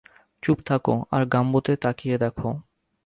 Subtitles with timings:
[0.43, 2.49] চুপ থাকো আর গাম্বোতে তাকিয়ে দেখো।